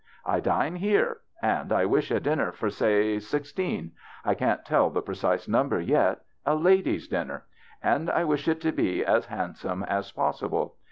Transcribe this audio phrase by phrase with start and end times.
[0.35, 3.91] "I dine here, and— I wish a dinner for, say sixteen—
[4.25, 7.45] I can't tell the precise number yet— a ladies' dinner.
[7.83, 10.75] And I wish it to be as hand some as possible.